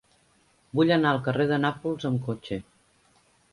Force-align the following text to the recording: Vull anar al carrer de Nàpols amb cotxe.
Vull 0.79 0.93
anar 0.95 1.11
al 1.17 1.21
carrer 1.27 1.47
de 1.53 1.61
Nàpols 1.67 2.09
amb 2.11 2.25
cotxe. 2.31 2.61